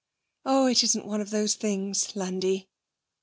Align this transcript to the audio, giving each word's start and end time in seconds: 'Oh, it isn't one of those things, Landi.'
'Oh, 0.45 0.65
it 0.65 0.83
isn't 0.83 1.05
one 1.05 1.21
of 1.21 1.29
those 1.29 1.53
things, 1.53 2.15
Landi.' 2.15 2.67